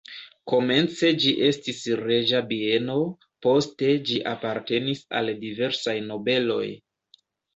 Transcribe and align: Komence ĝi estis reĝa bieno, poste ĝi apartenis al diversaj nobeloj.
Komence 0.51 1.09
ĝi 1.25 1.33
estis 1.49 1.81
reĝa 1.99 2.39
bieno, 2.53 2.95
poste 3.47 3.91
ĝi 4.11 4.17
apartenis 4.33 5.03
al 5.19 5.29
diversaj 5.45 5.97
nobeloj. 6.09 6.67